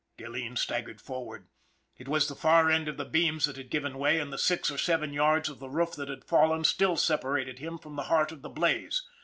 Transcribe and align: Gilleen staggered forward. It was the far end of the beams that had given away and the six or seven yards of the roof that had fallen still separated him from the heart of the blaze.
Gilleen 0.17 0.55
staggered 0.57 0.99
forward. 0.99 1.45
It 1.95 2.07
was 2.07 2.27
the 2.27 2.33
far 2.33 2.71
end 2.71 2.87
of 2.87 2.97
the 2.97 3.05
beams 3.05 3.45
that 3.45 3.55
had 3.55 3.69
given 3.69 3.91
away 3.93 4.19
and 4.19 4.33
the 4.33 4.39
six 4.39 4.71
or 4.71 4.79
seven 4.79 5.13
yards 5.13 5.47
of 5.47 5.59
the 5.59 5.69
roof 5.69 5.91
that 5.91 6.09
had 6.09 6.25
fallen 6.25 6.63
still 6.63 6.97
separated 6.97 7.59
him 7.59 7.77
from 7.77 7.97
the 7.97 8.03
heart 8.09 8.31
of 8.31 8.41
the 8.41 8.49
blaze. 8.49 9.03